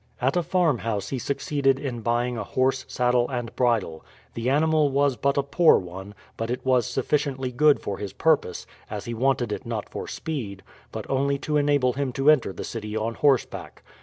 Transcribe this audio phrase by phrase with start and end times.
[0.19, 4.03] At a farmhouse he succeeded in buying a horse, saddle, and bridle.
[4.33, 8.65] The animal was but a poor one, but it was sufficiently good for his purpose,
[8.89, 12.63] as he wanted it not for speed, but only to enable him to enter the
[12.63, 13.83] city on horseback.